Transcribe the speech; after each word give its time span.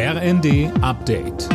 RND 0.00 0.70
Update. 0.80 1.48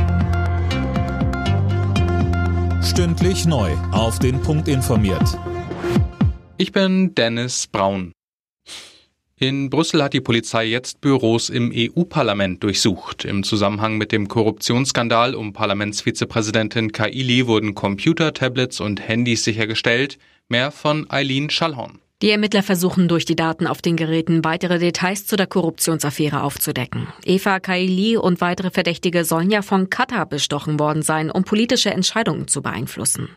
Stündlich 2.84 3.46
neu. 3.46 3.72
Auf 3.94 4.20
den 4.20 4.42
Punkt 4.42 4.68
informiert. 4.68 5.40
Ich 6.58 6.74
bin 6.74 7.16
Dennis 7.16 7.68
Braun. 7.68 8.12
In 9.38 9.70
Brüssel 9.70 10.04
hat 10.04 10.12
die 10.12 10.20
Polizei 10.20 10.66
jetzt 10.66 11.00
Büros 11.00 11.50
im 11.50 11.72
EU-Parlament 11.74 12.62
durchsucht. 12.64 13.24
Im 13.24 13.44
Zusammenhang 13.44 13.98
mit 13.98 14.12
dem 14.12 14.28
Korruptionsskandal 14.28 15.36
um 15.36 15.54
Parlamentsvizepräsidentin 15.54 16.92
Kaili 16.92 17.48
wurden 17.48 17.76
Computer, 17.76 18.34
Tablets 18.34 18.82
und 18.82 19.08
Handys 19.08 19.46
sichergestellt. 19.46 20.18
Mehr 20.50 20.72
von 20.72 21.10
Eileen 21.10 21.50
Schallhorn. 21.50 22.00
Die 22.24 22.30
Ermittler 22.30 22.64
versuchen 22.64 23.10
durch 23.10 23.26
die 23.26 23.36
Daten 23.36 23.68
auf 23.68 23.82
den 23.82 23.98
Geräten 23.98 24.46
weitere 24.46 24.80
Details 24.80 25.26
zu 25.26 25.36
der 25.36 25.46
Korruptionsaffäre 25.46 26.42
aufzudecken. 26.42 27.10
Eva 27.26 27.60
Kaili 27.60 28.16
und 28.16 28.40
weitere 28.40 28.72
Verdächtige 28.72 29.26
sollen 29.26 29.52
ja 29.52 29.62
von 29.62 29.90
Katar 29.90 30.26
bestochen 30.26 30.80
worden 30.80 31.02
sein, 31.02 31.30
um 31.30 31.44
politische 31.44 31.92
Entscheidungen 31.92 32.48
zu 32.48 32.62
beeinflussen. 32.62 33.28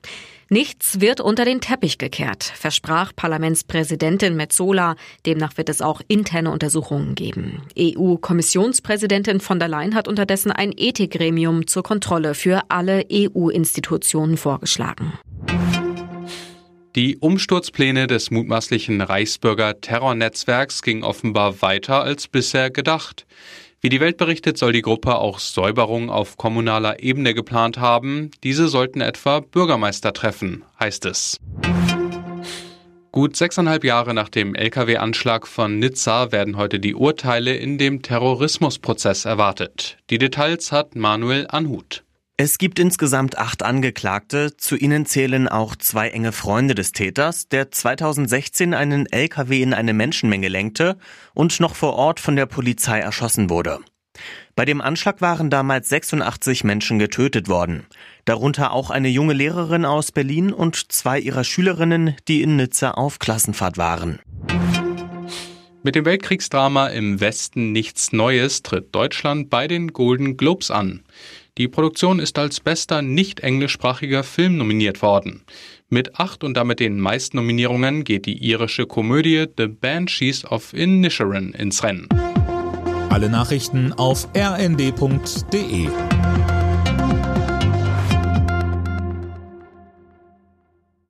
Nichts 0.50 1.00
wird 1.00 1.20
unter 1.20 1.44
den 1.44 1.60
Teppich 1.60 1.98
gekehrt, 1.98 2.44
versprach 2.44 3.10
Parlamentspräsidentin 3.16 4.36
Metzola. 4.36 4.94
Demnach 5.26 5.56
wird 5.56 5.68
es 5.68 5.82
auch 5.82 6.00
interne 6.06 6.52
Untersuchungen 6.52 7.16
geben. 7.16 7.62
EU-Kommissionspräsidentin 7.76 9.40
von 9.40 9.58
der 9.58 9.66
Leyen 9.66 9.96
hat 9.96 10.06
unterdessen 10.06 10.52
ein 10.52 10.72
Ethikgremium 10.76 11.66
zur 11.66 11.82
Kontrolle 11.82 12.34
für 12.34 12.62
alle 12.68 13.04
EU-Institutionen 13.10 14.36
vorgeschlagen. 14.36 15.14
Die 16.96 17.18
Umsturzpläne 17.18 18.06
des 18.06 18.30
mutmaßlichen 18.30 19.02
Reichsbürger-Terrornetzwerks 19.02 20.80
gingen 20.80 21.04
offenbar 21.04 21.60
weiter 21.60 22.02
als 22.02 22.26
bisher 22.26 22.70
gedacht. 22.70 23.26
Wie 23.82 23.90
die 23.90 24.00
Welt 24.00 24.16
berichtet, 24.16 24.56
soll 24.56 24.72
die 24.72 24.80
Gruppe 24.80 25.16
auch 25.16 25.38
Säuberungen 25.38 26.08
auf 26.08 26.38
kommunaler 26.38 27.02
Ebene 27.02 27.34
geplant 27.34 27.76
haben. 27.76 28.30
Diese 28.42 28.68
sollten 28.68 29.02
etwa 29.02 29.40
Bürgermeister 29.40 30.14
treffen, 30.14 30.64
heißt 30.80 31.04
es. 31.04 31.36
Gut 33.12 33.36
sechseinhalb 33.36 33.84
Jahre 33.84 34.14
nach 34.14 34.30
dem 34.30 34.54
Lkw-Anschlag 34.54 35.46
von 35.46 35.78
Nizza 35.78 36.32
werden 36.32 36.56
heute 36.56 36.80
die 36.80 36.94
Urteile 36.94 37.54
in 37.56 37.76
dem 37.76 38.00
Terrorismusprozess 38.00 39.26
erwartet. 39.26 39.98
Die 40.08 40.16
Details 40.16 40.72
hat 40.72 40.96
Manuel 40.96 41.46
Anhut. 41.50 42.05
Es 42.38 42.58
gibt 42.58 42.78
insgesamt 42.78 43.38
acht 43.38 43.62
Angeklagte. 43.62 44.58
Zu 44.58 44.76
ihnen 44.76 45.06
zählen 45.06 45.48
auch 45.48 45.74
zwei 45.74 46.10
enge 46.10 46.32
Freunde 46.32 46.74
des 46.74 46.92
Täters, 46.92 47.48
der 47.48 47.70
2016 47.70 48.74
einen 48.74 49.06
LKW 49.06 49.62
in 49.62 49.72
eine 49.72 49.94
Menschenmenge 49.94 50.48
lenkte 50.48 50.98
und 51.32 51.60
noch 51.60 51.74
vor 51.74 51.94
Ort 51.94 52.20
von 52.20 52.36
der 52.36 52.44
Polizei 52.44 52.98
erschossen 52.98 53.48
wurde. 53.48 53.78
Bei 54.54 54.66
dem 54.66 54.82
Anschlag 54.82 55.22
waren 55.22 55.48
damals 55.48 55.88
86 55.88 56.62
Menschen 56.62 56.98
getötet 56.98 57.48
worden. 57.48 57.86
Darunter 58.26 58.72
auch 58.72 58.90
eine 58.90 59.08
junge 59.08 59.32
Lehrerin 59.32 59.86
aus 59.86 60.12
Berlin 60.12 60.52
und 60.52 60.92
zwei 60.92 61.18
ihrer 61.18 61.42
Schülerinnen, 61.42 62.16
die 62.28 62.42
in 62.42 62.56
Nizza 62.56 62.90
auf 62.90 63.18
Klassenfahrt 63.18 63.78
waren. 63.78 64.18
Mit 65.82 65.94
dem 65.94 66.04
Weltkriegsdrama 66.04 66.88
im 66.88 67.18
Westen 67.20 67.72
nichts 67.72 68.12
Neues 68.12 68.62
tritt 68.62 68.94
Deutschland 68.94 69.48
bei 69.48 69.68
den 69.68 69.94
Golden 69.94 70.36
Globes 70.36 70.70
an. 70.70 71.02
Die 71.58 71.68
Produktion 71.68 72.18
ist 72.18 72.38
als 72.38 72.60
bester 72.60 73.00
nicht 73.00 73.40
englischsprachiger 73.40 74.22
Film 74.24 74.58
nominiert 74.58 75.00
worden. 75.00 75.44
Mit 75.88 76.20
acht 76.20 76.44
und 76.44 76.54
damit 76.54 76.80
den 76.80 77.00
meisten 77.00 77.38
Nominierungen 77.38 78.04
geht 78.04 78.26
die 78.26 78.36
irische 78.36 78.86
Komödie 78.86 79.46
The 79.56 79.68
Banshees 79.68 80.44
of 80.44 80.74
Inisherin 80.74 81.52
ins 81.52 81.82
Rennen. 81.82 82.08
Alle 83.08 83.30
Nachrichten 83.30 83.94
auf 83.94 84.28
rnd.de 84.36 85.88